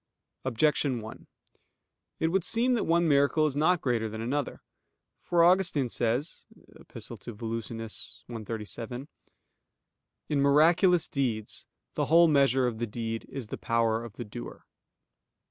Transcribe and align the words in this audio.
Objection 0.43 0.99
1: 0.99 1.27
It 2.19 2.29
would 2.29 2.43
seem 2.43 2.73
that 2.73 2.85
one 2.85 3.07
miracle 3.07 3.45
is 3.45 3.55
not 3.55 3.81
greater 3.83 4.09
than 4.09 4.19
another. 4.19 4.63
For 5.21 5.43
Augustine 5.43 5.89
says 5.89 6.47
(Epist. 6.79 7.11
ad 7.11 7.19
Volusian. 7.37 7.77
cxxxvii): 8.27 9.07
"In 10.27 10.41
miraculous 10.41 11.07
deeds, 11.07 11.67
the 11.93 12.05
whole 12.05 12.27
measure 12.27 12.65
of 12.65 12.79
the 12.79 12.87
deed 12.87 13.27
is 13.29 13.49
the 13.49 13.59
power 13.59 14.03
of 14.03 14.13
the 14.13 14.25
doer." 14.25 14.65